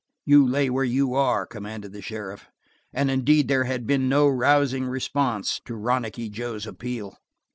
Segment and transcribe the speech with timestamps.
[0.25, 2.47] "You lay where you are," commanded the sheriff,
[2.91, 7.19] and indeed there had been no rousing response to Ronicky Joe's appeal.